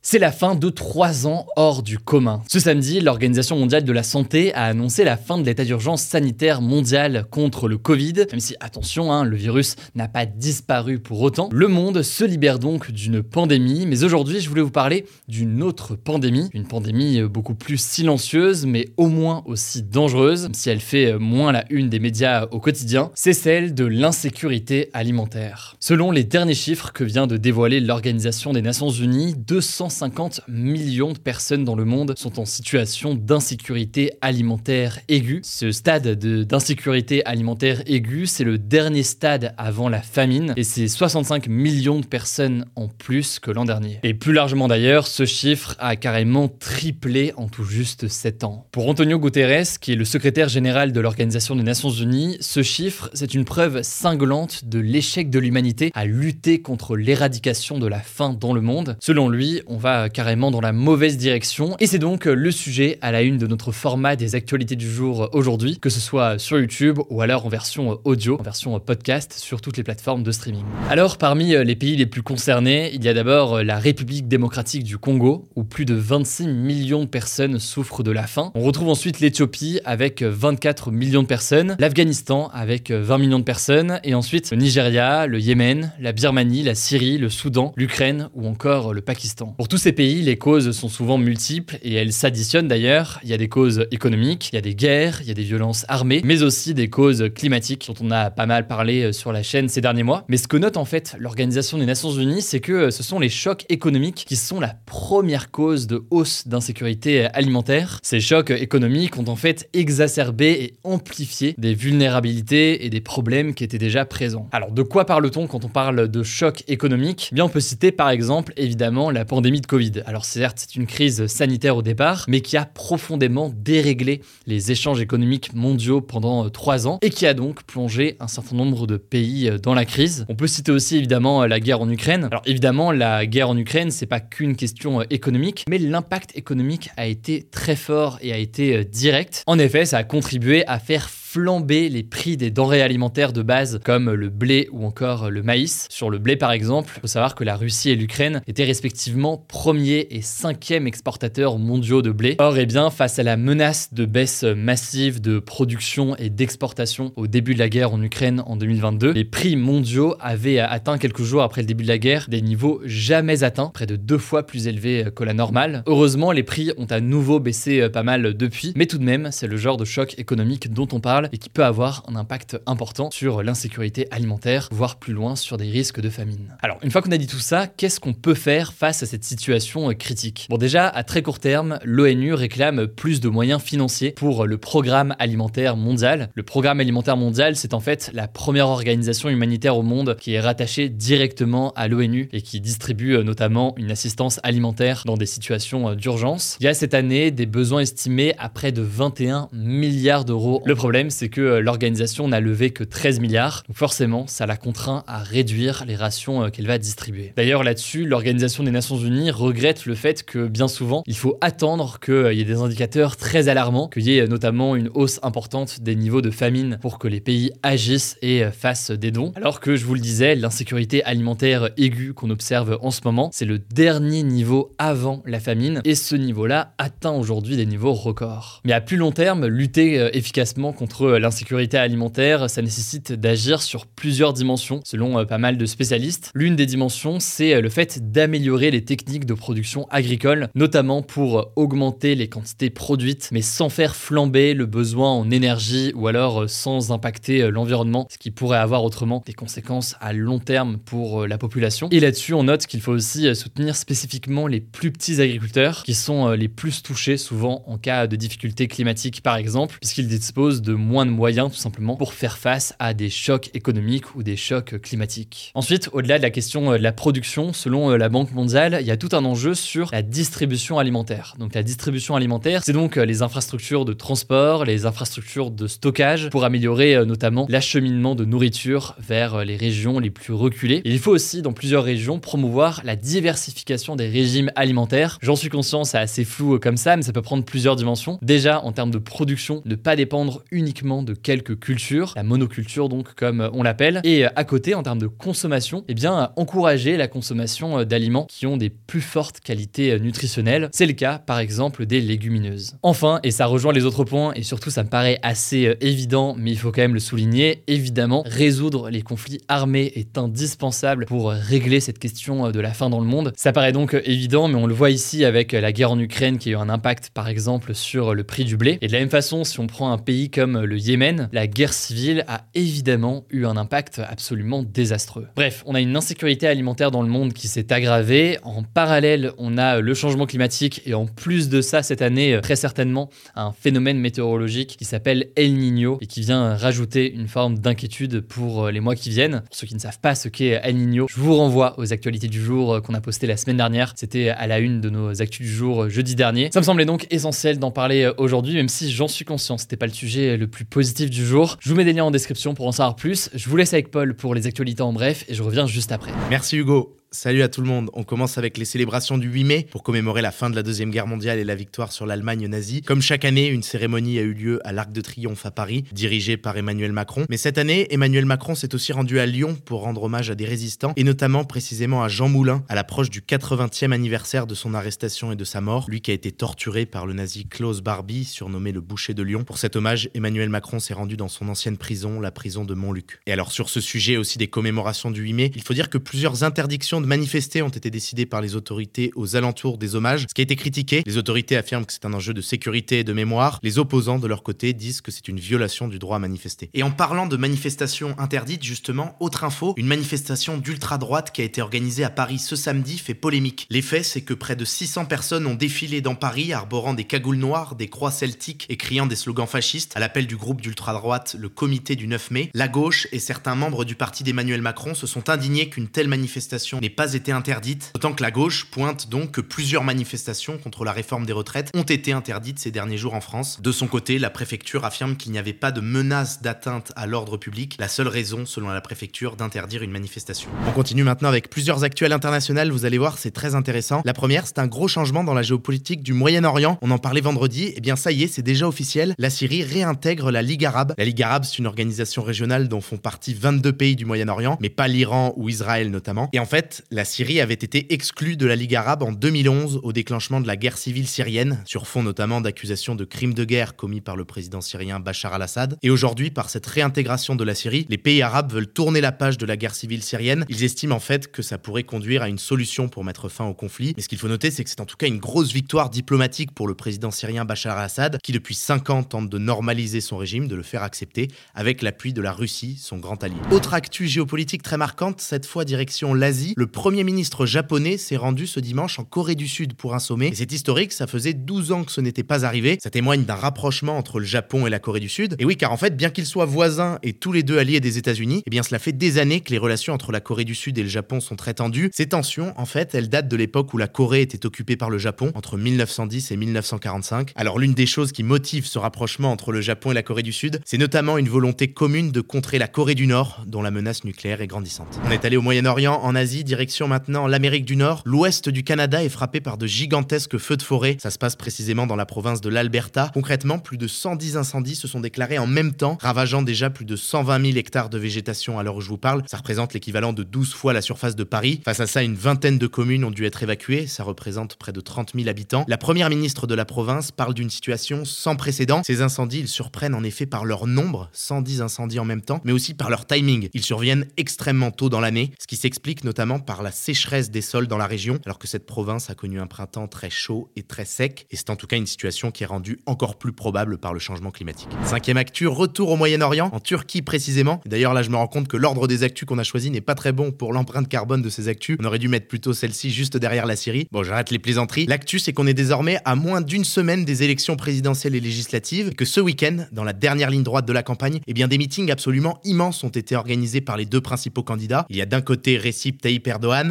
C'est 0.00 0.20
la 0.20 0.30
fin 0.30 0.54
de 0.54 0.70
trois 0.70 1.26
ans 1.26 1.46
hors 1.56 1.82
du 1.82 1.98
commun. 1.98 2.40
Ce 2.48 2.60
samedi, 2.60 3.00
l'Organisation 3.00 3.58
mondiale 3.58 3.82
de 3.82 3.92
la 3.92 4.04
santé 4.04 4.54
a 4.54 4.66
annoncé 4.66 5.02
la 5.02 5.16
fin 5.16 5.38
de 5.38 5.44
l'état 5.44 5.64
d'urgence 5.64 6.02
sanitaire 6.02 6.62
mondial 6.62 7.26
contre 7.30 7.66
le 7.66 7.78
Covid. 7.78 8.14
Même 8.30 8.38
si, 8.38 8.54
attention, 8.60 9.12
hein, 9.12 9.24
le 9.24 9.36
virus 9.36 9.74
n'a 9.96 10.06
pas 10.06 10.24
disparu 10.24 11.00
pour 11.00 11.20
autant. 11.20 11.48
Le 11.50 11.66
monde 11.66 12.02
se 12.02 12.24
libère 12.24 12.60
donc 12.60 12.92
d'une 12.92 13.24
pandémie. 13.24 13.86
Mais 13.86 14.04
aujourd'hui, 14.04 14.40
je 14.40 14.48
voulais 14.48 14.62
vous 14.62 14.70
parler 14.70 15.04
d'une 15.26 15.64
autre 15.64 15.96
pandémie. 15.96 16.48
Une 16.54 16.68
pandémie 16.68 17.20
beaucoup 17.22 17.56
plus 17.56 17.76
silencieuse, 17.76 18.66
mais 18.66 18.90
au 18.96 19.08
moins 19.08 19.42
aussi 19.46 19.82
dangereuse, 19.82 20.44
même 20.44 20.54
si 20.54 20.70
elle 20.70 20.80
fait 20.80 21.18
moins 21.18 21.50
la 21.50 21.64
une 21.70 21.88
des 21.88 21.98
médias 21.98 22.46
au 22.52 22.60
quotidien. 22.60 23.10
C'est 23.16 23.32
celle 23.32 23.74
de 23.74 23.84
l'insécurité 23.84 24.90
alimentaire. 24.92 25.76
Selon 25.80 26.12
les 26.12 26.22
derniers 26.24 26.54
chiffres 26.54 26.92
que 26.92 27.02
vient 27.02 27.26
de 27.26 27.36
dévoiler 27.36 27.80
l'Organisation 27.80 28.52
des 28.52 28.62
Nations 28.62 28.90
Unies, 28.90 29.34
200 29.36 29.87
150 29.88 30.42
millions 30.48 31.12
de 31.12 31.18
personnes 31.18 31.64
dans 31.64 31.74
le 31.74 31.86
monde 31.86 32.12
sont 32.16 32.38
en 32.38 32.44
situation 32.44 33.14
d'insécurité 33.14 34.12
alimentaire 34.20 35.00
aiguë. 35.08 35.40
Ce 35.44 35.72
stade 35.72 36.18
d'insécurité 36.18 37.24
alimentaire 37.24 37.82
aiguë, 37.86 38.26
c'est 38.26 38.44
le 38.44 38.58
dernier 38.58 39.02
stade 39.02 39.54
avant 39.56 39.88
la 39.88 40.02
famine 40.02 40.52
et 40.56 40.62
c'est 40.62 40.88
65 40.88 41.48
millions 41.48 42.00
de 42.00 42.06
personnes 42.06 42.66
en 42.76 42.88
plus 42.88 43.38
que 43.38 43.50
l'an 43.50 43.64
dernier. 43.64 43.98
Et 44.02 44.12
plus 44.12 44.34
largement 44.34 44.68
d'ailleurs, 44.68 45.06
ce 45.06 45.24
chiffre 45.24 45.74
a 45.78 45.96
carrément 45.96 46.48
triplé 46.48 47.32
en 47.36 47.48
tout 47.48 47.64
juste 47.64 48.08
7 48.08 48.44
ans. 48.44 48.66
Pour 48.72 48.88
Antonio 48.88 49.18
Guterres, 49.18 49.78
qui 49.80 49.92
est 49.92 49.96
le 49.96 50.04
secrétaire 50.04 50.50
général 50.50 50.92
de 50.92 51.00
l'Organisation 51.00 51.56
des 51.56 51.62
Nations 51.62 51.90
Unies, 51.90 52.36
ce 52.40 52.62
chiffre, 52.62 53.08
c'est 53.14 53.32
une 53.32 53.46
preuve 53.46 53.82
cinglante 53.82 54.66
de 54.66 54.78
l'échec 54.78 55.30
de 55.30 55.38
l'humanité 55.38 55.90
à 55.94 56.04
lutter 56.04 56.60
contre 56.60 56.96
l'éradication 56.96 57.78
de 57.78 57.86
la 57.86 58.00
faim 58.00 58.36
dans 58.38 58.52
le 58.52 58.60
monde. 58.60 58.96
Selon 59.00 59.28
lui, 59.30 59.62
on 59.66 59.77
va 59.78 60.10
carrément 60.10 60.50
dans 60.50 60.60
la 60.60 60.72
mauvaise 60.72 61.16
direction. 61.16 61.76
Et 61.80 61.86
c'est 61.86 61.98
donc 61.98 62.26
le 62.26 62.50
sujet 62.50 62.98
à 63.00 63.12
la 63.12 63.22
une 63.22 63.38
de 63.38 63.46
notre 63.46 63.72
format 63.72 64.16
des 64.16 64.34
actualités 64.34 64.76
du 64.76 64.90
jour 64.90 65.30
aujourd'hui, 65.32 65.78
que 65.78 65.88
ce 65.88 66.00
soit 66.00 66.38
sur 66.38 66.58
YouTube 66.58 66.98
ou 67.08 67.22
alors 67.22 67.46
en 67.46 67.48
version 67.48 67.98
audio, 68.04 68.38
en 68.38 68.42
version 68.42 68.78
podcast 68.80 69.32
sur 69.32 69.60
toutes 69.60 69.76
les 69.76 69.82
plateformes 69.82 70.22
de 70.22 70.32
streaming. 70.32 70.64
Alors, 70.90 71.16
parmi 71.16 71.56
les 71.64 71.76
pays 71.76 71.96
les 71.96 72.06
plus 72.06 72.22
concernés, 72.22 72.90
il 72.92 73.02
y 73.02 73.08
a 73.08 73.14
d'abord 73.14 73.62
la 73.62 73.78
République 73.78 74.28
démocratique 74.28 74.84
du 74.84 74.98
Congo, 74.98 75.48
où 75.56 75.64
plus 75.64 75.84
de 75.84 75.94
26 75.94 76.48
millions 76.48 77.04
de 77.04 77.08
personnes 77.08 77.58
souffrent 77.58 78.02
de 78.02 78.10
la 78.10 78.26
faim. 78.26 78.52
On 78.54 78.62
retrouve 78.62 78.88
ensuite 78.88 79.20
l'Éthiopie 79.20 79.80
avec 79.84 80.22
24 80.22 80.90
millions 80.90 81.22
de 81.22 81.28
personnes, 81.28 81.76
l'Afghanistan 81.78 82.50
avec 82.52 82.90
20 82.90 83.18
millions 83.18 83.38
de 83.38 83.44
personnes, 83.44 84.00
et 84.04 84.14
ensuite 84.14 84.50
le 84.50 84.56
Nigeria, 84.56 85.26
le 85.26 85.40
Yémen, 85.40 85.92
la 86.00 86.12
Birmanie, 86.12 86.62
la 86.62 86.74
Syrie, 86.74 87.18
le 87.18 87.28
Soudan, 87.28 87.72
l'Ukraine 87.76 88.28
ou 88.34 88.46
encore 88.46 88.92
le 88.92 89.00
Pakistan. 89.00 89.54
Tous 89.68 89.76
ces 89.76 89.92
pays, 89.92 90.22
les 90.22 90.38
causes 90.38 90.70
sont 90.70 90.88
souvent 90.88 91.18
multiples 91.18 91.78
et 91.82 91.94
elles 91.94 92.12
s'additionnent 92.12 92.68
d'ailleurs. 92.68 93.20
Il 93.22 93.28
y 93.28 93.34
a 93.34 93.36
des 93.36 93.48
causes 93.48 93.86
économiques, 93.90 94.48
il 94.50 94.54
y 94.54 94.58
a 94.58 94.62
des 94.62 94.74
guerres, 94.74 95.20
il 95.20 95.28
y 95.28 95.30
a 95.30 95.34
des 95.34 95.42
violences 95.42 95.84
armées, 95.88 96.22
mais 96.24 96.42
aussi 96.42 96.72
des 96.72 96.88
causes 96.88 97.26
climatiques 97.34 97.86
dont 97.86 98.06
on 98.06 98.10
a 98.10 98.30
pas 98.30 98.46
mal 98.46 98.66
parlé 98.66 99.02
euh, 99.02 99.12
sur 99.12 99.30
la 99.30 99.42
chaîne 99.42 99.68
ces 99.68 99.82
derniers 99.82 100.02
mois. 100.02 100.24
Mais 100.28 100.38
ce 100.38 100.48
que 100.48 100.56
note 100.56 100.78
en 100.78 100.86
fait 100.86 101.16
l'Organisation 101.18 101.76
des 101.76 101.84
Nations 101.84 102.10
Unies, 102.10 102.40
c'est 102.40 102.60
que 102.60 102.72
euh, 102.72 102.90
ce 102.90 103.02
sont 103.02 103.18
les 103.18 103.28
chocs 103.28 103.66
économiques 103.68 104.24
qui 104.26 104.36
sont 104.36 104.58
la 104.58 104.74
première 104.86 105.50
cause 105.50 105.86
de 105.86 106.02
hausse 106.10 106.48
d'insécurité 106.48 107.26
alimentaire. 107.26 108.00
Ces 108.02 108.20
chocs 108.20 108.50
économiques 108.50 109.18
ont 109.18 109.28
en 109.28 109.36
fait 109.36 109.68
exacerbé 109.74 110.52
et 110.62 110.74
amplifié 110.82 111.54
des 111.58 111.74
vulnérabilités 111.74 112.86
et 112.86 112.90
des 112.90 113.02
problèmes 113.02 113.52
qui 113.52 113.64
étaient 113.64 113.76
déjà 113.76 114.06
présents. 114.06 114.48
Alors 114.52 114.72
de 114.72 114.82
quoi 114.82 115.04
parle-t-on 115.04 115.46
quand 115.46 115.66
on 115.66 115.68
parle 115.68 116.08
de 116.08 116.22
choc 116.22 116.64
économique 116.68 117.28
eh 117.32 117.34
Bien 117.34 117.44
on 117.44 117.50
peut 117.50 117.60
citer 117.60 117.92
par 117.92 118.08
exemple 118.08 118.54
évidemment 118.56 119.10
la 119.10 119.26
pandémie 119.26 119.57
Covid. 119.66 120.02
Alors 120.06 120.24
certes, 120.24 120.58
c'est 120.60 120.76
une 120.76 120.86
crise 120.86 121.26
sanitaire 121.26 121.76
au 121.76 121.82
départ, 121.82 122.24
mais 122.28 122.40
qui 122.40 122.56
a 122.56 122.64
profondément 122.64 123.52
déréglé 123.54 124.22
les 124.46 124.70
échanges 124.72 125.00
économiques 125.00 125.54
mondiaux 125.54 126.00
pendant 126.00 126.46
euh, 126.46 126.48
trois 126.48 126.86
ans 126.86 126.98
et 127.02 127.10
qui 127.10 127.26
a 127.26 127.34
donc 127.34 127.64
plongé 127.64 128.16
un 128.20 128.28
certain 128.28 128.56
nombre 128.56 128.86
de 128.86 128.96
pays 128.96 129.48
euh, 129.48 129.58
dans 129.58 129.74
la 129.74 129.84
crise. 129.84 130.24
On 130.28 130.34
peut 130.34 130.46
citer 130.46 130.72
aussi 130.72 130.96
évidemment 130.96 131.46
la 131.46 131.60
guerre 131.60 131.80
en 131.80 131.90
Ukraine. 131.90 132.28
Alors 132.30 132.42
évidemment, 132.46 132.92
la 132.92 133.26
guerre 133.26 133.50
en 133.50 133.56
Ukraine, 133.56 133.90
c'est 133.90 134.06
pas 134.06 134.20
qu'une 134.20 134.56
question 134.56 135.00
euh, 135.00 135.04
économique, 135.10 135.64
mais 135.68 135.78
l'impact 135.78 136.36
économique 136.36 136.90
a 136.96 137.06
été 137.06 137.42
très 137.42 137.76
fort 137.76 138.18
et 138.22 138.32
a 138.32 138.38
été 138.38 138.84
direct. 138.84 139.42
En 139.46 139.58
effet, 139.58 139.84
ça 139.84 139.98
a 139.98 140.04
contribué 140.04 140.66
à 140.66 140.78
faire 140.78 141.08
flamber 141.38 141.88
les 141.88 142.02
prix 142.02 142.36
des 142.36 142.50
denrées 142.50 142.82
alimentaires 142.82 143.32
de 143.32 143.42
base 143.42 143.78
comme 143.84 144.10
le 144.10 144.28
blé 144.28 144.68
ou 144.72 144.84
encore 144.84 145.30
le 145.30 145.44
maïs. 145.44 145.86
Sur 145.88 146.10
le 146.10 146.18
blé 146.18 146.34
par 146.34 146.50
exemple, 146.50 146.94
il 146.96 147.00
faut 147.02 147.06
savoir 147.06 147.36
que 147.36 147.44
la 147.44 147.54
Russie 147.54 147.90
et 147.90 147.94
l'Ukraine 147.94 148.42
étaient 148.48 148.64
respectivement 148.64 149.36
premier 149.36 150.08
et 150.10 150.20
cinquième 150.20 150.88
exportateurs 150.88 151.60
mondiaux 151.60 152.02
de 152.02 152.10
blé. 152.10 152.34
Or, 152.40 152.58
eh 152.58 152.66
bien, 152.66 152.90
face 152.90 153.20
à 153.20 153.22
la 153.22 153.36
menace 153.36 153.94
de 153.94 154.04
baisse 154.04 154.42
massive 154.42 155.20
de 155.20 155.38
production 155.38 156.16
et 156.16 156.28
d'exportation 156.28 157.12
au 157.14 157.28
début 157.28 157.54
de 157.54 157.60
la 157.60 157.68
guerre 157.68 157.92
en 157.92 158.02
Ukraine 158.02 158.42
en 158.44 158.56
2022, 158.56 159.12
les 159.12 159.24
prix 159.24 159.54
mondiaux 159.54 160.16
avaient 160.18 160.58
atteint 160.58 160.98
quelques 160.98 161.22
jours 161.22 161.42
après 161.42 161.60
le 161.60 161.68
début 161.68 161.84
de 161.84 161.88
la 161.88 161.98
guerre 161.98 162.26
des 162.28 162.42
niveaux 162.42 162.80
jamais 162.84 163.44
atteints, 163.44 163.70
près 163.72 163.86
de 163.86 163.94
deux 163.94 164.18
fois 164.18 164.44
plus 164.44 164.66
élevés 164.66 165.04
que 165.14 165.22
la 165.22 165.34
normale. 165.34 165.84
Heureusement, 165.86 166.32
les 166.32 166.42
prix 166.42 166.72
ont 166.78 166.86
à 166.86 166.98
nouveau 166.98 167.38
baissé 167.38 167.88
pas 167.90 168.02
mal 168.02 168.34
depuis, 168.34 168.72
mais 168.74 168.86
tout 168.86 168.98
de 168.98 169.04
même, 169.04 169.28
c'est 169.30 169.46
le 169.46 169.56
genre 169.56 169.76
de 169.76 169.84
choc 169.84 170.16
économique 170.18 170.72
dont 170.72 170.88
on 170.90 170.98
parle 170.98 171.27
et 171.32 171.38
qui 171.38 171.48
peut 171.48 171.64
avoir 171.64 172.02
un 172.08 172.16
impact 172.16 172.58
important 172.66 173.10
sur 173.10 173.42
l'insécurité 173.42 174.06
alimentaire, 174.10 174.68
voire 174.72 174.96
plus 174.96 175.12
loin 175.12 175.36
sur 175.36 175.56
des 175.56 175.70
risques 175.70 176.00
de 176.00 176.10
famine. 176.10 176.56
Alors, 176.60 176.78
une 176.82 176.90
fois 176.90 177.02
qu'on 177.02 177.12
a 177.12 177.16
dit 177.16 177.26
tout 177.26 177.38
ça, 177.38 177.66
qu'est-ce 177.66 178.00
qu'on 178.00 178.14
peut 178.14 178.34
faire 178.34 178.72
face 178.72 179.02
à 179.02 179.06
cette 179.06 179.24
situation 179.24 179.90
euh, 179.90 179.94
critique? 179.94 180.46
Bon, 180.50 180.56
déjà, 180.56 180.88
à 180.88 181.02
très 181.04 181.22
court 181.22 181.38
terme, 181.38 181.78
l'ONU 181.84 182.34
réclame 182.34 182.86
plus 182.86 183.20
de 183.20 183.28
moyens 183.28 183.62
financiers 183.62 184.12
pour 184.12 184.46
le 184.46 184.58
programme 184.58 185.14
alimentaire 185.18 185.76
mondial. 185.76 186.30
Le 186.34 186.42
programme 186.42 186.80
alimentaire 186.80 187.16
mondial, 187.16 187.56
c'est 187.56 187.74
en 187.74 187.80
fait 187.80 188.10
la 188.12 188.28
première 188.28 188.68
organisation 188.68 189.28
humanitaire 189.28 189.76
au 189.76 189.82
monde 189.82 190.16
qui 190.20 190.34
est 190.34 190.40
rattachée 190.40 190.88
directement 190.88 191.72
à 191.76 191.88
l'ONU 191.88 192.28
et 192.32 192.42
qui 192.42 192.60
distribue 192.60 193.16
euh, 193.16 193.22
notamment 193.22 193.74
une 193.76 193.90
assistance 193.90 194.40
alimentaire 194.42 195.02
dans 195.06 195.16
des 195.16 195.26
situations 195.26 195.90
euh, 195.90 195.94
d'urgence. 195.94 196.56
Il 196.60 196.64
y 196.64 196.68
a 196.68 196.74
cette 196.74 196.94
année 196.94 197.30
des 197.30 197.46
besoins 197.46 197.80
estimés 197.80 198.34
à 198.38 198.48
près 198.48 198.72
de 198.72 198.82
21 198.82 199.48
milliards 199.52 200.24
d'euros. 200.24 200.62
Le 200.64 200.74
problème, 200.74 201.07
c'est 201.10 201.28
que 201.28 201.40
euh, 201.40 201.60
l'organisation 201.60 202.28
n'a 202.28 202.40
levé 202.40 202.70
que 202.70 202.84
13 202.84 203.20
milliards. 203.20 203.62
Donc 203.68 203.76
forcément, 203.76 204.26
ça 204.26 204.46
la 204.46 204.56
contraint 204.56 205.04
à 205.06 205.18
réduire 205.18 205.84
les 205.86 205.96
rations 205.96 206.44
euh, 206.44 206.48
qu'elle 206.48 206.66
va 206.66 206.78
distribuer. 206.78 207.32
D'ailleurs, 207.36 207.64
là-dessus, 207.64 208.04
l'Organisation 208.04 208.64
des 208.64 208.70
Nations 208.70 208.96
Unies 208.96 209.30
regrette 209.30 209.86
le 209.86 209.94
fait 209.94 210.24
que 210.24 210.46
bien 210.46 210.68
souvent, 210.68 211.02
il 211.06 211.16
faut 211.16 211.38
attendre 211.40 211.98
qu'il 212.00 212.14
euh, 212.14 212.32
y 212.32 212.40
ait 212.40 212.44
des 212.44 212.58
indicateurs 212.58 213.16
très 213.16 213.48
alarmants, 213.48 213.88
qu'il 213.88 214.02
y 214.02 214.18
ait 214.18 214.26
notamment 214.26 214.76
une 214.76 214.90
hausse 214.94 215.20
importante 215.22 215.80
des 215.80 215.96
niveaux 215.96 216.22
de 216.22 216.30
famine 216.30 216.78
pour 216.80 216.98
que 216.98 217.08
les 217.08 217.20
pays 217.20 217.52
agissent 217.62 218.16
et 218.22 218.44
fassent 218.50 218.90
des 218.90 219.10
dons. 219.10 219.32
Alors 219.36 219.60
que, 219.60 219.76
je 219.76 219.84
vous 219.84 219.94
le 219.94 220.00
disais, 220.00 220.34
l'insécurité 220.34 221.02
alimentaire 221.04 221.70
aiguë 221.76 222.14
qu'on 222.14 222.30
observe 222.30 222.78
en 222.82 222.90
ce 222.90 223.00
moment, 223.04 223.30
c'est 223.32 223.44
le 223.44 223.58
dernier 223.58 224.22
niveau 224.22 224.74
avant 224.78 225.22
la 225.26 225.40
famine 225.40 225.80
et 225.84 225.94
ce 225.94 226.16
niveau-là 226.16 226.74
atteint 226.78 227.12
aujourd'hui 227.12 227.56
des 227.56 227.66
niveaux 227.66 227.92
records. 227.92 228.60
Mais 228.64 228.72
à 228.72 228.80
plus 228.80 228.96
long 228.96 229.12
terme, 229.12 229.46
lutter 229.46 230.08
efficacement 230.12 230.72
contre 230.72 230.97
l'insécurité 231.06 231.76
alimentaire, 231.76 232.50
ça 232.50 232.62
nécessite 232.62 233.12
d'agir 233.12 233.62
sur 233.62 233.86
plusieurs 233.86 234.32
dimensions, 234.32 234.80
selon 234.84 235.18
euh, 235.18 235.24
pas 235.24 235.38
mal 235.38 235.56
de 235.56 235.66
spécialistes. 235.66 236.30
L'une 236.34 236.56
des 236.56 236.66
dimensions, 236.66 237.20
c'est 237.20 237.54
euh, 237.54 237.60
le 237.60 237.68
fait 237.68 238.10
d'améliorer 238.10 238.70
les 238.70 238.84
techniques 238.84 239.26
de 239.26 239.34
production 239.34 239.86
agricole, 239.90 240.48
notamment 240.54 241.02
pour 241.02 241.52
augmenter 241.56 242.14
les 242.14 242.28
quantités 242.28 242.70
produites, 242.70 243.28
mais 243.32 243.42
sans 243.42 243.68
faire 243.68 243.96
flamber 243.96 244.54
le 244.54 244.66
besoin 244.66 245.10
en 245.10 245.30
énergie 245.30 245.92
ou 245.94 246.08
alors 246.08 246.42
euh, 246.42 246.48
sans 246.48 246.92
impacter 246.92 247.50
l'environnement, 247.50 248.06
ce 248.10 248.18
qui 248.18 248.30
pourrait 248.30 248.58
avoir 248.58 248.84
autrement 248.84 249.22
des 249.24 249.34
conséquences 249.34 249.94
à 250.00 250.12
long 250.12 250.38
terme 250.38 250.78
pour 250.78 251.26
la 251.26 251.38
population. 251.38 251.88
Et 251.90 252.00
là-dessus, 252.00 252.34
on 252.34 252.44
note 252.44 252.66
qu'il 252.66 252.80
faut 252.80 252.92
aussi 252.92 253.34
soutenir 253.34 253.76
spécifiquement 253.76 254.46
les 254.46 254.60
plus 254.60 254.90
petits 254.90 255.20
agriculteurs, 255.20 255.82
qui 255.84 255.94
sont 255.94 256.30
les 256.30 256.48
plus 256.48 256.82
touchés 256.82 257.16
souvent 257.16 257.62
en 257.66 257.78
cas 257.78 258.06
de 258.06 258.16
difficultés 258.16 258.68
climatiques 258.68 259.22
par 259.22 259.36
exemple, 259.36 259.76
puisqu'ils 259.80 260.08
disposent 260.08 260.62
de 260.62 260.74
moins 260.74 260.87
de 260.88 261.10
moyens 261.10 261.50
tout 261.52 261.58
simplement 261.58 261.96
pour 261.96 262.14
faire 262.14 262.38
face 262.38 262.74
à 262.78 262.94
des 262.94 263.10
chocs 263.10 263.50
économiques 263.54 264.14
ou 264.14 264.22
des 264.22 264.36
chocs 264.36 264.80
climatiques. 264.80 265.52
Ensuite, 265.54 265.90
au-delà 265.92 266.18
de 266.18 266.22
la 266.22 266.30
question 266.30 266.72
de 266.72 266.76
la 266.76 266.92
production, 266.92 267.52
selon 267.52 267.90
la 267.90 268.08
Banque 268.08 268.32
mondiale, 268.32 268.78
il 268.80 268.86
y 268.86 268.90
a 268.90 268.96
tout 268.96 269.10
un 269.12 269.24
enjeu 269.24 269.54
sur 269.54 269.90
la 269.92 270.02
distribution 270.02 270.78
alimentaire. 270.78 271.34
Donc 271.38 271.54
la 271.54 271.62
distribution 271.62 272.16
alimentaire, 272.16 272.62
c'est 272.64 272.72
donc 272.72 272.96
les 272.96 273.22
infrastructures 273.22 273.84
de 273.84 273.92
transport, 273.92 274.64
les 274.64 274.86
infrastructures 274.86 275.50
de 275.50 275.66
stockage 275.66 276.30
pour 276.30 276.44
améliorer 276.44 277.04
notamment 277.04 277.46
l'acheminement 277.48 278.14
de 278.14 278.24
nourriture 278.24 278.96
vers 278.98 279.44
les 279.44 279.56
régions 279.56 279.98
les 279.98 280.10
plus 280.10 280.32
reculées. 280.32 280.82
il 280.84 280.98
faut 280.98 281.12
aussi 281.12 281.42
dans 281.42 281.52
plusieurs 281.52 281.84
régions 281.84 282.18
promouvoir 282.18 282.80
la 282.84 282.96
diversification 282.96 283.96
des 283.96 284.08
régimes 284.08 284.50
alimentaires. 284.56 285.18
J'en 285.22 285.36
suis 285.36 285.48
conscient, 285.48 285.84
c'est 285.84 285.98
assez 285.98 286.24
flou 286.24 286.58
comme 286.58 286.76
ça, 286.76 286.96
mais 286.96 287.02
ça 287.02 287.12
peut 287.12 287.22
prendre 287.22 287.44
plusieurs 287.44 287.76
dimensions. 287.76 288.18
Déjà, 288.22 288.60
en 288.62 288.72
termes 288.72 288.90
de 288.90 288.98
production, 288.98 289.62
ne 289.64 289.74
pas 289.74 289.96
dépendre 289.96 290.42
uniquement 290.50 290.77
de 290.78 291.14
quelques 291.14 291.58
cultures, 291.58 292.12
la 292.14 292.22
monoculture 292.22 292.88
donc 292.88 293.14
comme 293.14 293.50
on 293.52 293.62
l'appelle. 293.62 294.00
Et 294.04 294.24
à 294.24 294.44
côté, 294.44 294.74
en 294.74 294.82
termes 294.82 295.00
de 295.00 295.08
consommation, 295.08 295.84
eh 295.88 295.94
bien, 295.94 296.30
encourager 296.36 296.96
la 296.96 297.08
consommation 297.08 297.84
d'aliments 297.84 298.26
qui 298.26 298.46
ont 298.46 298.56
des 298.56 298.70
plus 298.70 299.00
fortes 299.00 299.40
qualités 299.40 299.98
nutritionnelles. 299.98 300.68
C'est 300.72 300.86
le 300.86 300.92
cas, 300.92 301.18
par 301.18 301.40
exemple, 301.40 301.84
des 301.84 302.00
légumineuses. 302.00 302.76
Enfin, 302.82 303.18
et 303.24 303.32
ça 303.32 303.46
rejoint 303.46 303.72
les 303.72 303.84
autres 303.84 304.04
points, 304.04 304.32
et 304.34 304.42
surtout 304.42 304.70
ça 304.70 304.84
me 304.84 304.88
paraît 304.88 305.18
assez 305.22 305.76
évident, 305.80 306.36
mais 306.38 306.52
il 306.52 306.58
faut 306.58 306.70
quand 306.70 306.82
même 306.82 306.94
le 306.94 307.00
souligner, 307.00 307.64
évidemment, 307.66 308.22
résoudre 308.24 308.90
les 308.90 309.02
conflits 309.02 309.40
armés 309.48 309.92
est 309.96 310.16
indispensable 310.16 311.06
pour 311.06 311.30
régler 311.30 311.80
cette 311.80 311.98
question 311.98 312.50
de 312.50 312.60
la 312.60 312.72
faim 312.72 312.88
dans 312.88 313.00
le 313.00 313.06
monde. 313.06 313.32
Ça 313.36 313.52
paraît 313.52 313.72
donc 313.72 313.94
évident, 314.04 314.48
mais 314.48 314.56
on 314.56 314.66
le 314.66 314.74
voit 314.74 314.90
ici 314.90 315.24
avec 315.24 315.52
la 315.52 315.72
guerre 315.72 315.90
en 315.90 315.98
Ukraine 315.98 316.38
qui 316.38 316.50
a 316.50 316.52
eu 316.52 316.56
un 316.56 316.68
impact 316.68 317.10
par 317.10 317.28
exemple 317.28 317.74
sur 317.74 318.14
le 318.14 318.24
prix 318.24 318.44
du 318.44 318.56
blé. 318.56 318.78
Et 318.80 318.86
de 318.86 318.92
la 318.92 319.00
même 319.00 319.10
façon, 319.10 319.44
si 319.44 319.58
on 319.60 319.66
prend 319.66 319.90
un 319.90 319.98
pays 319.98 320.30
comme 320.30 320.60
le 320.68 320.78
Yémen, 320.78 321.28
la 321.32 321.46
guerre 321.46 321.72
civile 321.72 322.24
a 322.28 322.42
évidemment 322.54 323.24
eu 323.30 323.46
un 323.46 323.56
impact 323.56 324.00
absolument 324.06 324.62
désastreux. 324.62 325.26
Bref, 325.34 325.62
on 325.66 325.74
a 325.74 325.80
une 325.80 325.96
insécurité 325.96 326.46
alimentaire 326.46 326.90
dans 326.90 327.02
le 327.02 327.08
monde 327.08 327.32
qui 327.32 327.48
s'est 327.48 327.72
aggravée. 327.72 328.38
En 328.42 328.62
parallèle, 328.62 329.32
on 329.38 329.58
a 329.58 329.80
le 329.80 329.94
changement 329.94 330.26
climatique 330.26 330.82
et 330.86 330.94
en 330.94 331.06
plus 331.06 331.48
de 331.48 331.60
ça, 331.60 331.82
cette 331.82 332.02
année, 332.02 332.38
très 332.42 332.56
certainement, 332.56 333.10
un 333.34 333.52
phénomène 333.52 333.98
météorologique 333.98 334.76
qui 334.76 334.84
s'appelle 334.84 335.30
El 335.36 335.54
Niño 335.54 335.98
et 336.00 336.06
qui 336.06 336.20
vient 336.20 336.54
rajouter 336.54 337.12
une 337.12 337.28
forme 337.28 337.58
d'inquiétude 337.58 338.20
pour 338.20 338.68
les 338.68 338.80
mois 338.80 338.94
qui 338.94 339.10
viennent. 339.10 339.42
Pour 339.46 339.56
ceux 339.56 339.66
qui 339.66 339.74
ne 339.74 339.80
savent 339.80 340.00
pas 340.00 340.14
ce 340.14 340.28
qu'est 340.28 340.60
El 340.62 340.76
Niño, 340.76 341.06
je 341.08 341.18
vous 341.18 341.34
renvoie 341.34 341.78
aux 341.78 341.92
actualités 341.92 342.28
du 342.28 342.40
jour 342.40 342.82
qu'on 342.82 342.94
a 342.94 343.00
posté 343.00 343.26
la 343.26 343.36
semaine 343.36 343.56
dernière. 343.56 343.94
C'était 343.96 344.28
à 344.28 344.46
la 344.46 344.58
une 344.58 344.80
de 344.80 344.90
nos 344.90 345.22
actus 345.22 345.46
du 345.46 345.52
jour 345.52 345.88
jeudi 345.88 346.14
dernier. 346.14 346.50
Ça 346.52 346.60
me 346.60 346.64
semblait 346.64 346.84
donc 346.84 347.06
essentiel 347.10 347.58
d'en 347.58 347.70
parler 347.70 348.04
euh, 348.04 348.12
aujourd'hui, 348.18 348.54
même 348.54 348.68
si 348.68 348.90
j'en 348.90 349.08
suis 349.08 349.24
conscient, 349.24 349.58
c'était 349.58 349.76
pas 349.76 349.86
le 349.86 349.92
sujet 349.92 350.36
le 350.36 350.46
plus 350.46 350.57
positif 350.64 351.10
du 351.10 351.24
jour. 351.24 351.56
Je 351.60 351.70
vous 351.70 351.76
mets 351.76 351.84
des 351.84 351.92
liens 351.92 352.04
en 352.04 352.10
description 352.10 352.54
pour 352.54 352.66
en 352.66 352.72
savoir 352.72 352.96
plus. 352.96 353.30
Je 353.34 353.48
vous 353.48 353.56
laisse 353.56 353.72
avec 353.72 353.90
Paul 353.90 354.14
pour 354.14 354.34
les 354.34 354.46
actualités 354.46 354.82
en 354.82 354.92
bref 354.92 355.24
et 355.28 355.34
je 355.34 355.42
reviens 355.42 355.66
juste 355.66 355.92
après. 355.92 356.12
Merci 356.30 356.56
Hugo. 356.56 356.97
Salut 357.10 357.40
à 357.40 357.48
tout 357.48 357.62
le 357.62 357.66
monde. 357.66 357.88
On 357.94 358.04
commence 358.04 358.36
avec 358.36 358.58
les 358.58 358.66
célébrations 358.66 359.16
du 359.16 359.30
8 359.30 359.44
mai 359.44 359.66
pour 359.70 359.82
commémorer 359.82 360.20
la 360.20 360.30
fin 360.30 360.50
de 360.50 360.54
la 360.54 360.62
Deuxième 360.62 360.90
Guerre 360.90 361.06
mondiale 361.06 361.38
et 361.38 361.44
la 361.44 361.54
victoire 361.54 361.90
sur 361.90 362.04
l'Allemagne 362.04 362.46
nazie. 362.48 362.82
Comme 362.82 363.00
chaque 363.00 363.24
année, 363.24 363.46
une 363.48 363.62
cérémonie 363.62 364.18
a 364.18 364.22
eu 364.22 364.34
lieu 364.34 364.60
à 364.68 364.72
l'Arc 364.72 364.92
de 364.92 365.00
Triomphe 365.00 365.46
à 365.46 365.50
Paris, 365.50 365.84
dirigée 365.90 366.36
par 366.36 366.58
Emmanuel 366.58 366.92
Macron. 366.92 367.24
Mais 367.30 367.38
cette 367.38 367.56
année, 367.56 367.86
Emmanuel 367.90 368.26
Macron 368.26 368.54
s'est 368.54 368.74
aussi 368.74 368.92
rendu 368.92 369.20
à 369.20 369.24
Lyon 369.24 369.56
pour 369.64 369.80
rendre 369.80 370.02
hommage 370.02 370.28
à 370.28 370.34
des 370.34 370.44
résistants, 370.44 370.92
et 370.96 371.04
notamment 371.04 371.44
précisément 371.44 372.02
à 372.02 372.08
Jean 372.08 372.28
Moulin, 372.28 372.62
à 372.68 372.74
l'approche 372.74 373.08
du 373.08 373.22
80e 373.22 373.92
anniversaire 373.92 374.46
de 374.46 374.54
son 374.54 374.74
arrestation 374.74 375.32
et 375.32 375.36
de 375.36 375.44
sa 375.44 375.62
mort, 375.62 375.86
lui 375.88 376.02
qui 376.02 376.10
a 376.10 376.14
été 376.14 376.30
torturé 376.30 376.84
par 376.84 377.06
le 377.06 377.14
nazi 377.14 377.46
Klaus 377.46 377.80
Barbie, 377.80 378.26
surnommé 378.26 378.70
le 378.70 378.82
boucher 378.82 379.14
de 379.14 379.22
Lyon. 379.22 379.44
Pour 379.44 379.56
cet 379.56 379.76
hommage, 379.76 380.10
Emmanuel 380.12 380.50
Macron 380.50 380.78
s'est 380.78 380.92
rendu 380.92 381.16
dans 381.16 381.28
son 381.28 381.48
ancienne 381.48 381.78
prison, 381.78 382.20
la 382.20 382.32
prison 382.32 382.66
de 382.66 382.74
Montluc. 382.74 383.20
Et 383.26 383.32
alors 383.32 383.50
sur 383.50 383.70
ce 383.70 383.80
sujet 383.80 384.18
aussi 384.18 384.36
des 384.36 384.48
commémorations 384.48 385.10
du 385.10 385.22
8 385.22 385.32
mai, 385.32 385.52
il 385.54 385.62
faut 385.62 385.72
dire 385.72 385.88
que 385.88 385.96
plusieurs 385.96 386.44
interdictions 386.44 386.97
de 387.00 387.06
manifester 387.06 387.62
ont 387.62 387.68
été 387.68 387.90
décidées 387.90 388.26
par 388.26 388.40
les 388.40 388.56
autorités 388.56 389.10
aux 389.14 389.36
alentours 389.36 389.78
des 389.78 389.94
hommages, 389.94 390.26
ce 390.28 390.34
qui 390.34 390.40
a 390.40 390.44
été 390.44 390.56
critiqué. 390.56 391.02
Les 391.06 391.16
autorités 391.16 391.56
affirment 391.56 391.86
que 391.86 391.92
c'est 391.92 392.04
un 392.04 392.14
enjeu 392.14 392.34
de 392.34 392.40
sécurité 392.40 393.00
et 393.00 393.04
de 393.04 393.12
mémoire. 393.12 393.58
Les 393.62 393.78
opposants, 393.78 394.18
de 394.18 394.26
leur 394.26 394.42
côté, 394.42 394.72
disent 394.72 395.00
que 395.00 395.10
c'est 395.10 395.28
une 395.28 395.38
violation 395.38 395.88
du 395.88 395.98
droit 395.98 396.16
à 396.16 396.18
manifester. 396.18 396.70
Et 396.74 396.82
en 396.82 396.90
parlant 396.90 397.26
de 397.26 397.36
manifestations 397.36 398.14
interdites, 398.18 398.62
justement, 398.62 399.16
autre 399.20 399.44
info, 399.44 399.74
une 399.76 399.86
manifestation 399.86 400.58
d'ultra-droite 400.58 401.30
qui 401.32 401.42
a 401.42 401.44
été 401.44 401.62
organisée 401.62 402.04
à 402.04 402.10
Paris 402.10 402.38
ce 402.38 402.56
samedi 402.56 402.98
fait 402.98 403.14
polémique. 403.14 403.66
L'effet, 403.70 404.02
c'est 404.02 404.22
que 404.22 404.34
près 404.34 404.56
de 404.56 404.64
600 404.64 405.06
personnes 405.06 405.46
ont 405.46 405.54
défilé 405.54 406.00
dans 406.00 406.14
Paris, 406.14 406.52
arborant 406.52 406.94
des 406.94 407.04
cagoules 407.04 407.36
noires, 407.36 407.74
des 407.74 407.88
croix 407.88 408.10
celtiques 408.10 408.66
et 408.68 408.76
criant 408.76 409.06
des 409.06 409.16
slogans 409.16 409.46
fascistes, 409.46 409.96
à 409.96 410.00
l'appel 410.00 410.26
du 410.26 410.36
groupe 410.36 410.60
d'ultra-droite, 410.60 411.36
le 411.38 411.48
comité 411.48 411.96
du 411.96 412.06
9 412.06 412.30
mai. 412.30 412.50
La 412.54 412.68
gauche 412.68 413.08
et 413.12 413.18
certains 413.18 413.54
membres 413.54 413.84
du 413.84 413.94
parti 413.94 414.24
d'Emmanuel 414.24 414.62
Macron 414.62 414.94
se 414.94 415.06
sont 415.06 415.28
indignés 415.28 415.68
qu'une 415.68 415.88
telle 415.88 416.08
manifestation 416.08 416.80
n'ait 416.80 416.87
pas 416.90 417.14
été 417.14 417.32
interdite 417.32 417.92
Autant 417.94 418.12
que 418.12 418.22
la 418.22 418.30
gauche 418.30 418.66
pointe 418.66 419.08
donc 419.08 419.32
que 419.32 419.40
plusieurs 419.40 419.84
manifestations 419.84 420.58
contre 420.58 420.84
la 420.84 420.92
réforme 420.92 421.26
des 421.26 421.32
retraites 421.32 421.70
ont 421.74 421.82
été 421.82 422.12
interdites 422.12 422.58
ces 422.58 422.70
derniers 422.70 422.96
jours 422.96 423.14
en 423.14 423.20
France. 423.20 423.60
De 423.60 423.72
son 423.72 423.86
côté, 423.86 424.18
la 424.18 424.30
préfecture 424.30 424.84
affirme 424.84 425.16
qu'il 425.16 425.32
n'y 425.32 425.38
avait 425.38 425.52
pas 425.52 425.72
de 425.72 425.80
menace 425.80 426.42
d'atteinte 426.42 426.92
à 426.96 427.06
l'ordre 427.06 427.36
public, 427.36 427.76
la 427.78 427.88
seule 427.88 428.08
raison, 428.08 428.46
selon 428.46 428.68
la 428.68 428.80
préfecture, 428.80 429.36
d'interdire 429.36 429.82
une 429.82 429.90
manifestation. 429.90 430.50
On 430.66 430.72
continue 430.72 431.04
maintenant 431.04 431.28
avec 431.28 431.50
plusieurs 431.50 431.84
actuels 431.84 432.12
internationales, 432.12 432.70
vous 432.70 432.84
allez 432.84 432.98
voir, 432.98 433.18
c'est 433.18 433.30
très 433.30 433.54
intéressant. 433.54 434.02
La 434.04 434.14
première, 434.14 434.46
c'est 434.46 434.58
un 434.58 434.66
gros 434.66 434.88
changement 434.88 435.24
dans 435.24 435.34
la 435.34 435.42
géopolitique 435.42 436.02
du 436.02 436.12
Moyen-Orient. 436.12 436.78
On 436.82 436.90
en 436.90 436.98
parlait 436.98 437.20
vendredi, 437.20 437.64
et 437.64 437.74
eh 437.76 437.80
bien 437.80 437.96
ça 437.96 438.12
y 438.12 438.22
est, 438.22 438.28
c'est 438.28 438.42
déjà 438.42 438.68
officiel. 438.68 439.14
La 439.18 439.30
Syrie 439.30 439.62
réintègre 439.62 440.30
la 440.30 440.42
Ligue 440.42 440.64
arabe. 440.64 440.94
La 440.98 441.04
Ligue 441.04 441.22
arabe, 441.22 441.44
c'est 441.44 441.58
une 441.58 441.66
organisation 441.66 442.22
régionale 442.22 442.68
dont 442.68 442.80
font 442.80 442.96
partie 442.96 443.34
22 443.34 443.72
pays 443.72 443.96
du 443.96 444.04
Moyen-Orient, 444.04 444.58
mais 444.60 444.68
pas 444.68 444.88
l'Iran 444.88 445.32
ou 445.36 445.48
Israël 445.48 445.90
notamment. 445.90 446.28
Et 446.32 446.38
en 446.38 446.46
fait, 446.46 446.77
la 446.90 447.04
Syrie 447.04 447.40
avait 447.40 447.54
été 447.54 447.92
exclu 447.92 448.36
de 448.36 448.46
la 448.46 448.56
Ligue 448.56 448.74
arabe 448.74 449.02
en 449.02 449.12
2011 449.12 449.80
au 449.82 449.92
déclenchement 449.92 450.40
de 450.40 450.46
la 450.46 450.56
guerre 450.56 450.78
civile 450.78 451.06
syrienne, 451.06 451.62
sur 451.64 451.86
fond 451.86 452.02
notamment 452.02 452.40
d'accusations 452.40 452.94
de 452.94 453.04
crimes 453.04 453.34
de 453.34 453.44
guerre 453.44 453.76
commis 453.76 454.00
par 454.00 454.16
le 454.16 454.24
président 454.24 454.60
syrien 454.60 455.00
Bachar 455.00 455.34
al-Assad. 455.34 455.76
Et 455.82 455.90
aujourd'hui, 455.90 456.30
par 456.30 456.50
cette 456.50 456.66
réintégration 456.66 457.36
de 457.36 457.44
la 457.44 457.54
Syrie, 457.54 457.86
les 457.88 457.98
pays 457.98 458.22
arabes 458.22 458.52
veulent 458.52 458.68
tourner 458.68 459.00
la 459.00 459.12
page 459.12 459.38
de 459.38 459.46
la 459.46 459.56
guerre 459.56 459.74
civile 459.74 460.02
syrienne. 460.02 460.44
Ils 460.48 460.64
estiment 460.64 460.96
en 460.96 461.00
fait 461.00 461.30
que 461.30 461.42
ça 461.42 461.58
pourrait 461.58 461.84
conduire 461.84 462.22
à 462.22 462.28
une 462.28 462.38
solution 462.38 462.88
pour 462.88 463.04
mettre 463.04 463.28
fin 463.28 463.44
au 463.44 463.54
conflit. 463.54 463.94
Mais 463.96 464.02
ce 464.02 464.08
qu'il 464.08 464.18
faut 464.18 464.28
noter, 464.28 464.50
c'est 464.50 464.64
que 464.64 464.70
c'est 464.70 464.80
en 464.80 464.86
tout 464.86 464.96
cas 464.96 465.06
une 465.06 465.18
grosse 465.18 465.52
victoire 465.52 465.90
diplomatique 465.90 466.52
pour 466.52 466.68
le 466.68 466.74
président 466.74 467.10
syrien 467.10 467.44
Bachar 467.44 467.76
al-Assad, 467.76 468.18
qui 468.22 468.32
depuis 468.32 468.54
5 468.54 468.90
ans 468.90 469.02
tente 469.02 469.28
de 469.28 469.38
normaliser 469.38 470.00
son 470.00 470.16
régime, 470.16 470.48
de 470.48 470.54
le 470.54 470.62
faire 470.62 470.82
accepter, 470.82 471.28
avec 471.54 471.82
l'appui 471.82 472.12
de 472.12 472.22
la 472.22 472.32
Russie, 472.32 472.78
son 472.80 472.98
grand 472.98 473.22
allié. 473.24 473.36
Autre 473.50 473.74
actu 473.74 474.06
géopolitique 474.06 474.62
très 474.62 474.76
marquante, 474.76 475.20
cette 475.20 475.46
fois 475.46 475.64
direction 475.64 476.14
l'Asie, 476.14 476.54
le 476.56 476.66
premier 476.68 477.04
ministre 477.04 477.46
japonais 477.46 477.96
s'est 477.96 478.16
rendu 478.16 478.46
ce 478.46 478.60
dimanche 478.60 478.98
en 478.98 479.04
Corée 479.04 479.34
du 479.34 479.48
Sud 479.48 479.74
pour 479.74 479.94
un 479.94 479.98
sommet. 479.98 480.32
c'est 480.34 480.52
historique, 480.52 480.92
ça 480.92 481.06
faisait 481.06 481.34
12 481.34 481.72
ans 481.72 481.84
que 481.84 481.92
ce 481.92 482.00
n'était 482.00 482.22
pas 482.22 482.44
arrivé. 482.44 482.78
Ça 482.82 482.90
témoigne 482.90 483.24
d'un 483.24 483.34
rapprochement 483.34 483.96
entre 483.96 484.20
le 484.20 484.24
Japon 484.24 484.66
et 484.66 484.70
la 484.70 484.78
Corée 484.78 485.00
du 485.00 485.08
Sud. 485.08 485.36
Et 485.38 485.44
oui, 485.44 485.56
car 485.56 485.72
en 485.72 485.76
fait, 485.76 485.96
bien 485.96 486.10
qu'ils 486.10 486.26
soient 486.26 486.46
voisins 486.46 486.98
et 487.02 487.12
tous 487.12 487.32
les 487.32 487.42
deux 487.42 487.58
alliés 487.58 487.80
des 487.80 487.98
États-Unis, 487.98 488.42
eh 488.46 488.50
bien 488.50 488.62
cela 488.62 488.78
fait 488.78 488.92
des 488.92 489.18
années 489.18 489.40
que 489.40 489.50
les 489.50 489.58
relations 489.58 489.94
entre 489.94 490.12
la 490.12 490.20
Corée 490.20 490.44
du 490.44 490.54
Sud 490.54 490.78
et 490.78 490.82
le 490.82 490.88
Japon 490.88 491.20
sont 491.20 491.36
très 491.36 491.54
tendues. 491.54 491.90
Ces 491.92 492.06
tensions, 492.06 492.52
en 492.56 492.66
fait, 492.66 492.94
elles 492.94 493.08
datent 493.08 493.28
de 493.28 493.36
l'époque 493.36 493.72
où 493.74 493.78
la 493.78 493.88
Corée 493.88 494.22
était 494.22 494.46
occupée 494.46 494.76
par 494.76 494.90
le 494.90 494.98
Japon, 494.98 495.32
entre 495.34 495.56
1910 495.56 496.30
et 496.30 496.36
1945. 496.36 497.32
Alors 497.34 497.58
l'une 497.58 497.74
des 497.74 497.86
choses 497.86 498.12
qui 498.12 498.22
motive 498.22 498.66
ce 498.66 498.78
rapprochement 498.78 499.32
entre 499.32 499.52
le 499.52 499.60
Japon 499.60 499.90
et 499.90 499.94
la 499.94 500.02
Corée 500.02 500.22
du 500.22 500.32
Sud, 500.32 500.60
c'est 500.64 500.78
notamment 500.78 501.18
une 501.18 501.28
volonté 501.28 501.68
commune 501.68 502.10
de 502.10 502.20
contrer 502.20 502.58
la 502.58 502.68
Corée 502.68 502.94
du 502.94 503.06
Nord, 503.06 503.44
dont 503.46 503.62
la 503.62 503.70
menace 503.70 504.04
nucléaire 504.04 504.40
est 504.40 504.46
grandissante. 504.46 504.98
On 505.04 505.10
est 505.10 505.24
allé 505.24 505.36
au 505.36 505.42
Moyen-Orient, 505.42 506.00
en 506.02 506.14
Asie, 506.14 506.44
maintenant 506.88 507.28
l'Amérique 507.28 507.64
du 507.64 507.76
Nord. 507.76 508.02
L'ouest 508.04 508.48
du 508.48 508.64
Canada 508.64 509.04
est 509.04 509.08
frappé 509.08 509.40
par 509.40 509.58
de 509.58 509.66
gigantesques 509.68 510.38
feux 510.38 510.56
de 510.56 510.62
forêt. 510.62 510.96
Ça 511.00 511.10
se 511.10 511.18
passe 511.18 511.36
précisément 511.36 511.86
dans 511.86 511.94
la 511.94 512.04
province 512.04 512.40
de 512.40 512.48
l'Alberta. 512.48 513.12
Concrètement, 513.14 513.60
plus 513.60 513.78
de 513.78 513.86
110 513.86 514.36
incendies 514.36 514.74
se 514.74 514.88
sont 514.88 514.98
déclarés 514.98 515.38
en 515.38 515.46
même 515.46 515.72
temps, 515.72 515.98
ravageant 516.00 516.42
déjà 516.42 516.68
plus 516.68 516.84
de 516.84 516.96
120 516.96 517.46
000 517.46 517.58
hectares 517.58 517.90
de 517.90 517.98
végétation 517.98 518.58
à 518.58 518.64
l'heure 518.64 518.74
où 518.74 518.80
je 518.80 518.88
vous 518.88 518.98
parle. 518.98 519.22
Ça 519.28 519.36
représente 519.36 519.72
l'équivalent 519.72 520.12
de 520.12 520.24
12 520.24 520.52
fois 520.52 520.72
la 520.72 520.82
surface 520.82 521.14
de 521.14 521.22
Paris. 521.22 521.60
Face 521.64 521.78
à 521.78 521.86
ça, 521.86 522.02
une 522.02 522.16
vingtaine 522.16 522.58
de 522.58 522.66
communes 522.66 523.04
ont 523.04 523.12
dû 523.12 523.24
être 523.24 523.40
évacuées. 523.44 523.86
Ça 523.86 524.02
représente 524.02 524.56
près 524.56 524.72
de 524.72 524.80
30 524.80 525.12
000 525.14 525.28
habitants. 525.28 525.64
La 525.68 525.78
première 525.78 526.10
ministre 526.10 526.48
de 526.48 526.56
la 526.56 526.64
province 526.64 527.12
parle 527.12 527.34
d'une 527.34 527.50
situation 527.50 528.04
sans 528.04 528.34
précédent. 528.34 528.82
Ces 528.84 529.00
incendies, 529.00 529.40
ils 529.40 529.48
surprennent 529.48 529.94
en 529.94 530.02
effet 530.02 530.26
par 530.26 530.44
leur 530.44 530.66
nombre, 530.66 531.08
110 531.12 531.62
incendies 531.62 532.00
en 532.00 532.04
même 532.04 532.22
temps, 532.22 532.40
mais 532.42 532.52
aussi 532.52 532.74
par 532.74 532.90
leur 532.90 533.06
timing. 533.06 533.48
Ils 533.54 533.62
surviennent 533.62 534.06
extrêmement 534.16 534.72
tôt 534.72 534.88
dans 534.88 535.00
l'année, 535.00 535.32
ce 535.38 535.46
qui 535.46 535.56
s'explique 535.56 536.02
notamment 536.02 536.40
par 536.48 536.62
la 536.62 536.72
sécheresse 536.72 537.30
des 537.30 537.42
sols 537.42 537.66
dans 537.66 537.76
la 537.76 537.86
région, 537.86 538.18
alors 538.24 538.38
que 538.38 538.46
cette 538.46 538.64
province 538.64 539.10
a 539.10 539.14
connu 539.14 539.38
un 539.38 539.46
printemps 539.46 539.86
très 539.86 540.08
chaud 540.08 540.50
et 540.56 540.62
très 540.62 540.86
sec, 540.86 541.26
et 541.30 541.36
c'est 541.36 541.50
en 541.50 541.56
tout 541.56 541.66
cas 541.66 541.76
une 541.76 541.84
situation 541.84 542.30
qui 542.30 542.42
est 542.42 542.46
rendue 542.46 542.78
encore 542.86 543.18
plus 543.18 543.32
probable 543.32 543.76
par 543.76 543.92
le 543.92 543.98
changement 543.98 544.30
climatique. 544.30 544.70
Cinquième 544.82 545.18
actu, 545.18 545.46
retour 545.46 545.90
au 545.90 545.96
Moyen-Orient, 545.96 546.48
en 546.50 546.58
Turquie 546.60 547.02
précisément. 547.02 547.60
D'ailleurs 547.66 547.92
là 547.92 548.00
je 548.00 548.08
me 548.08 548.16
rends 548.16 548.28
compte 548.28 548.48
que 548.48 548.56
l'ordre 548.56 548.88
des 548.88 549.02
actus 549.02 549.28
qu'on 549.28 549.36
a 549.36 549.42
choisi 549.44 549.70
n'est 549.70 549.82
pas 549.82 549.94
très 549.94 550.12
bon 550.12 550.32
pour 550.32 550.54
l'empreinte 550.54 550.88
carbone 550.88 551.20
de 551.20 551.28
ces 551.28 551.48
actus. 551.48 551.76
On 551.80 551.84
aurait 551.84 551.98
dû 551.98 552.08
mettre 552.08 552.28
plutôt 552.28 552.54
celle-ci 552.54 552.90
juste 552.92 553.18
derrière 553.18 553.44
la 553.44 553.54
Syrie. 553.54 553.86
Bon 553.92 554.02
j'arrête 554.02 554.30
les 554.30 554.38
plaisanteries. 554.38 554.86
L'actu 554.86 555.18
c'est 555.18 555.34
qu'on 555.34 555.46
est 555.46 555.52
désormais 555.52 555.98
à 556.06 556.14
moins 556.14 556.40
d'une 556.40 556.64
semaine 556.64 557.04
des 557.04 557.24
élections 557.24 557.56
présidentielles 557.56 558.14
et 558.14 558.20
législatives, 558.20 558.88
et 558.88 558.94
que 558.94 559.04
ce 559.04 559.20
week-end, 559.20 559.66
dans 559.70 559.84
la 559.84 559.92
dernière 559.92 560.30
ligne 560.30 560.44
droite 560.44 560.64
de 560.64 560.72
la 560.72 560.82
campagne, 560.82 561.20
eh 561.26 561.34
bien 561.34 561.46
des 561.46 561.58
meetings 561.58 561.90
absolument 561.90 562.40
immenses 562.44 562.84
ont 562.84 562.88
été 562.88 563.16
organisés 563.16 563.60
par 563.60 563.76
les 563.76 563.84
deux 563.84 564.00
principaux 564.00 564.42
candidats. 564.42 564.86
Il 564.88 564.96
y 564.96 565.02
a 565.02 565.06
d'un 565.06 565.20
côté 565.20 565.58
Recep 565.58 566.00
Tayyip 566.00 566.26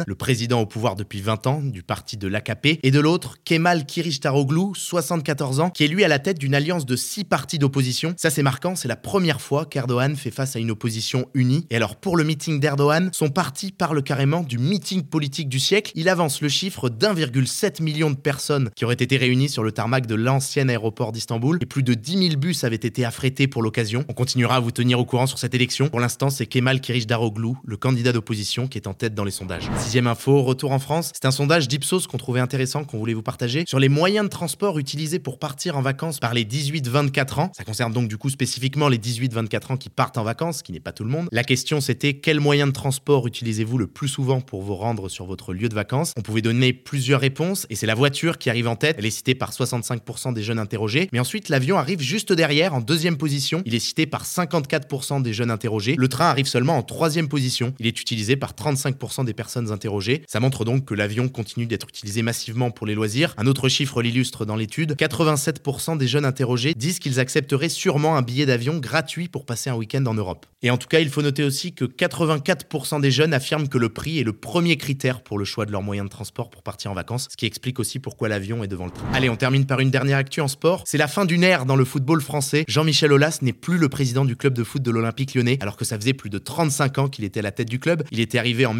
le 0.06 0.14
président 0.14 0.60
au 0.60 0.66
pouvoir 0.66 0.96
depuis 0.96 1.20
20 1.20 1.46
ans 1.46 1.60
du 1.62 1.82
parti 1.82 2.16
de 2.16 2.28
l'AKP, 2.28 2.80
et 2.82 2.90
de 2.90 3.00
l'autre 3.00 3.36
Kemal 3.44 3.86
Kılıçdaroğlu, 3.86 4.74
74 4.74 5.60
ans, 5.60 5.70
qui 5.70 5.84
est 5.84 5.88
lui 5.88 6.04
à 6.04 6.08
la 6.08 6.18
tête 6.18 6.38
d'une 6.38 6.54
alliance 6.54 6.86
de 6.86 6.96
six 6.96 7.24
partis 7.24 7.58
d'opposition. 7.58 8.14
Ça 8.16 8.30
c'est 8.30 8.42
marquant, 8.42 8.76
c'est 8.76 8.88
la 8.88 8.96
première 8.96 9.40
fois 9.40 9.66
qu'Erdogan 9.66 10.16
fait 10.16 10.30
face 10.30 10.56
à 10.56 10.58
une 10.58 10.70
opposition 10.70 11.28
unie. 11.34 11.66
Et 11.70 11.76
alors 11.76 11.96
pour 11.96 12.16
le 12.16 12.24
meeting 12.24 12.60
d'Erdogan, 12.60 13.10
son 13.12 13.28
parti 13.28 13.72
parle 13.72 14.02
carrément 14.02 14.42
du 14.42 14.58
meeting 14.58 15.02
politique 15.02 15.48
du 15.48 15.60
siècle. 15.60 15.92
Il 15.94 16.08
avance 16.08 16.40
le 16.40 16.48
chiffre 16.48 16.88
d'1,7 16.88 17.82
million 17.82 18.10
de 18.10 18.16
personnes 18.16 18.70
qui 18.74 18.84
auraient 18.84 18.94
été 18.94 19.16
réunies 19.16 19.48
sur 19.48 19.62
le 19.62 19.72
tarmac 19.72 20.06
de 20.06 20.14
l'ancien 20.14 20.68
aéroport 20.68 21.12
d'Istanbul, 21.12 21.58
et 21.60 21.66
plus 21.66 21.82
de 21.82 21.94
10 21.94 22.28
000 22.28 22.36
bus 22.36 22.64
avaient 22.64 22.76
été 22.76 23.04
affrétés 23.04 23.48
pour 23.48 23.62
l'occasion. 23.62 24.04
On 24.08 24.14
continuera 24.14 24.56
à 24.56 24.60
vous 24.60 24.70
tenir 24.70 24.98
au 24.98 25.04
courant 25.04 25.26
sur 25.26 25.38
cette 25.38 25.54
élection. 25.54 25.88
Pour 25.88 26.00
l'instant, 26.00 26.30
c'est 26.30 26.46
Kemal 26.46 26.80
Kılıçdaroğlu, 26.80 27.54
le 27.64 27.76
candidat 27.76 28.12
d'opposition, 28.12 28.66
qui 28.68 28.78
est 28.78 28.86
en 28.86 28.94
tête 28.94 29.14
dans 29.14 29.24
les 29.24 29.30
sondages. 29.30 29.57
Sixième 29.78 30.06
info, 30.06 30.42
retour 30.42 30.72
en 30.72 30.78
France. 30.78 31.12
C'est 31.14 31.26
un 31.26 31.30
sondage 31.30 31.68
d'Ipsos 31.68 32.06
qu'on 32.06 32.18
trouvait 32.18 32.40
intéressant, 32.40 32.84
qu'on 32.84 32.98
voulait 32.98 33.14
vous 33.14 33.22
partager, 33.22 33.64
sur 33.66 33.78
les 33.78 33.88
moyens 33.88 34.24
de 34.26 34.30
transport 34.30 34.78
utilisés 34.78 35.18
pour 35.18 35.38
partir 35.38 35.76
en 35.76 35.82
vacances 35.82 36.18
par 36.18 36.34
les 36.34 36.44
18-24 36.44 37.40
ans. 37.40 37.52
Ça 37.56 37.64
concerne 37.64 37.92
donc 37.92 38.08
du 38.08 38.18
coup 38.18 38.30
spécifiquement 38.30 38.88
les 38.88 38.98
18-24 38.98 39.72
ans 39.72 39.76
qui 39.76 39.88
partent 39.88 40.18
en 40.18 40.24
vacances, 40.24 40.62
qui 40.62 40.72
n'est 40.72 40.80
pas 40.80 40.92
tout 40.92 41.04
le 41.04 41.10
monde. 41.10 41.28
La 41.32 41.44
question 41.44 41.80
c'était 41.80 42.14
quel 42.14 42.40
moyen 42.40 42.66
de 42.66 42.72
transport 42.72 43.26
utilisez-vous 43.26 43.78
le 43.78 43.86
plus 43.86 44.08
souvent 44.08 44.40
pour 44.40 44.62
vous 44.62 44.74
rendre 44.74 45.08
sur 45.08 45.26
votre 45.26 45.52
lieu 45.52 45.68
de 45.68 45.74
vacances? 45.74 46.12
On 46.16 46.22
pouvait 46.22 46.42
donner 46.42 46.72
plusieurs 46.72 47.20
réponses 47.20 47.66
et 47.70 47.74
c'est 47.74 47.86
la 47.86 47.94
voiture 47.94 48.38
qui 48.38 48.50
arrive 48.50 48.68
en 48.68 48.76
tête. 48.76 48.96
Elle 48.98 49.06
est 49.06 49.10
citée 49.10 49.34
par 49.34 49.52
65% 49.52 50.32
des 50.32 50.42
jeunes 50.42 50.58
interrogés. 50.58 51.08
Mais 51.12 51.20
ensuite, 51.20 51.48
l'avion 51.48 51.78
arrive 51.78 52.00
juste 52.00 52.32
derrière 52.32 52.74
en 52.74 52.80
deuxième 52.80 53.16
position. 53.16 53.62
Il 53.64 53.74
est 53.74 53.80
cité 53.80 54.06
par 54.06 54.24
54% 54.24 55.22
des 55.22 55.32
jeunes 55.32 55.50
interrogés. 55.50 55.94
Le 55.96 56.08
train 56.08 56.26
arrive 56.26 56.46
seulement 56.46 56.76
en 56.76 56.82
troisième 56.82 57.28
position. 57.28 57.74
Il 57.78 57.86
est 57.86 58.00
utilisé 58.00 58.36
par 58.36 58.52
35% 58.52 59.24
des 59.24 59.34
personnes 59.38 59.70
interrogées. 59.70 60.24
Ça 60.26 60.40
montre 60.40 60.64
donc 60.64 60.84
que 60.84 60.94
l'avion 60.94 61.28
continue 61.28 61.66
d'être 61.66 61.86
utilisé 61.88 62.22
massivement 62.22 62.72
pour 62.72 62.88
les 62.88 62.96
loisirs. 62.96 63.34
Un 63.38 63.46
autre 63.46 63.68
chiffre 63.68 64.02
l'illustre 64.02 64.44
dans 64.44 64.56
l'étude. 64.56 64.96
87% 64.96 65.96
des 65.96 66.08
jeunes 66.08 66.24
interrogés 66.24 66.74
disent 66.74 66.98
qu'ils 66.98 67.20
accepteraient 67.20 67.68
sûrement 67.68 68.16
un 68.16 68.22
billet 68.22 68.46
d'avion 68.46 68.78
gratuit 68.78 69.28
pour 69.28 69.46
passer 69.46 69.70
un 69.70 69.76
week-end 69.76 70.04
en 70.06 70.14
Europe. 70.14 70.44
Et 70.62 70.70
en 70.72 70.76
tout 70.76 70.88
cas, 70.88 70.98
il 70.98 71.08
faut 71.08 71.22
noter 71.22 71.44
aussi 71.44 71.72
que 71.72 71.84
84% 71.84 73.00
des 73.00 73.12
jeunes 73.12 73.32
affirment 73.32 73.68
que 73.68 73.78
le 73.78 73.90
prix 73.90 74.18
est 74.18 74.24
le 74.24 74.32
premier 74.32 74.76
critère 74.76 75.22
pour 75.22 75.38
le 75.38 75.44
choix 75.44 75.66
de 75.66 75.70
leur 75.70 75.82
moyen 75.82 76.02
de 76.02 76.08
transport 76.08 76.50
pour 76.50 76.64
partir 76.64 76.90
en 76.90 76.94
vacances, 76.94 77.28
ce 77.30 77.36
qui 77.36 77.46
explique 77.46 77.78
aussi 77.78 78.00
pourquoi 78.00 78.28
l'avion 78.28 78.64
est 78.64 78.68
devant 78.68 78.86
le 78.86 78.90
train. 78.90 79.06
Allez, 79.14 79.30
on 79.30 79.36
termine 79.36 79.66
par 79.66 79.78
une 79.78 79.92
dernière 79.92 80.18
actu 80.18 80.40
en 80.40 80.48
sport. 80.48 80.82
C'est 80.84 80.98
la 80.98 81.06
fin 81.06 81.26
d'une 81.26 81.44
ère 81.44 81.64
dans 81.64 81.76
le 81.76 81.84
football 81.84 82.20
français. 82.20 82.64
Jean-Michel 82.66 83.12
Aulas 83.12 83.38
n'est 83.42 83.52
plus 83.52 83.78
le 83.78 83.88
président 83.88 84.24
du 84.24 84.34
club 84.34 84.54
de 84.54 84.64
foot 84.64 84.82
de 84.82 84.90
l'Olympique 84.90 85.36
lyonnais, 85.36 85.58
alors 85.60 85.76
que 85.76 85.84
ça 85.84 85.96
faisait 85.96 86.12
plus 86.12 86.28
de 86.28 86.38
35 86.38 86.98
ans 86.98 87.08
qu'il 87.08 87.24
était 87.24 87.38
à 87.38 87.44
la 87.44 87.52
tête 87.52 87.68
du 87.68 87.78
club. 87.78 88.02
Il 88.10 88.18
était 88.18 88.38
arrivé 88.38 88.66
en 88.66 88.74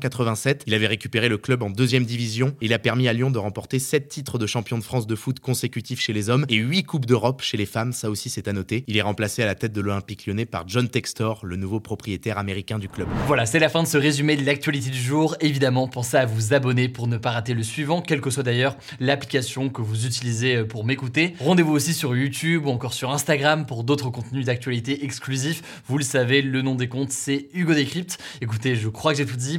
1987, 0.00 0.64
il 0.66 0.74
avait 0.74 0.86
récupéré 0.86 1.28
le 1.28 1.36
club 1.36 1.62
en 1.62 1.70
deuxième 1.70 2.04
division 2.04 2.54
et 2.60 2.66
il 2.66 2.72
a 2.72 2.78
permis 2.78 3.06
à 3.08 3.12
Lyon 3.12 3.30
de 3.30 3.38
remporter 3.38 3.78
7 3.78 4.08
titres 4.08 4.38
de 4.38 4.46
champion 4.46 4.78
de 4.78 4.82
France 4.82 5.06
de 5.06 5.14
foot 5.14 5.40
consécutifs 5.40 6.00
chez 6.00 6.12
les 6.12 6.30
hommes 6.30 6.46
et 6.48 6.56
8 6.56 6.84
coupes 6.84 7.06
d'Europe 7.06 7.42
chez 7.42 7.56
les 7.56 7.66
femmes, 7.66 7.92
ça 7.92 8.08
aussi 8.08 8.30
c'est 8.30 8.48
à 8.48 8.52
noter. 8.52 8.84
Il 8.86 8.96
est 8.96 9.02
remplacé 9.02 9.42
à 9.42 9.46
la 9.46 9.54
tête 9.54 9.72
de 9.72 9.80
l'Olympique 9.80 10.26
lyonnais 10.26 10.46
par 10.46 10.66
John 10.66 10.88
Textor, 10.88 11.44
le 11.44 11.56
nouveau 11.56 11.80
propriétaire 11.80 12.38
américain 12.38 12.78
du 12.78 12.88
club. 12.88 13.08
Voilà, 13.26 13.44
c'est 13.44 13.58
la 13.58 13.68
fin 13.68 13.82
de 13.82 13.88
ce 13.88 13.98
résumé 13.98 14.36
de 14.36 14.44
l'actualité 14.44 14.90
du 14.90 15.00
jour. 15.00 15.36
Évidemment, 15.40 15.86
pensez 15.86 16.16
à 16.16 16.24
vous 16.24 16.54
abonner 16.54 16.88
pour 16.88 17.06
ne 17.06 17.18
pas 17.18 17.30
rater 17.30 17.52
le 17.52 17.62
suivant, 17.62 18.00
quelle 18.00 18.20
que 18.20 18.30
soit 18.30 18.42
d'ailleurs 18.42 18.76
l'application 19.00 19.68
que 19.68 19.82
vous 19.82 20.06
utilisez 20.06 20.64
pour 20.64 20.84
m'écouter. 20.84 21.34
Rendez-vous 21.40 21.72
aussi 21.72 21.92
sur 21.92 22.16
YouTube 22.16 22.64
ou 22.66 22.70
encore 22.70 22.94
sur 22.94 23.10
Instagram 23.10 23.66
pour 23.66 23.84
d'autres 23.84 24.10
contenus 24.10 24.46
d'actualité 24.46 25.04
exclusifs. 25.04 25.62
Vous 25.86 25.98
le 25.98 26.04
savez, 26.04 26.40
le 26.40 26.62
nom 26.62 26.74
des 26.74 26.88
comptes 26.88 27.12
c'est 27.12 27.48
Hugo 27.52 27.74
Décrypte. 27.74 28.18
Écoutez, 28.40 28.76
je 28.76 28.88
crois 28.88 29.12
que 29.12 29.18
j'ai 29.18 29.26
tout 29.26 29.36
dit. 29.36 29.58